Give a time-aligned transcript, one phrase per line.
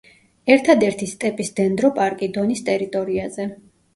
[0.53, 3.49] ერთადერთი სტეპის დენდროპარკი დონის ტერიტორიაზე.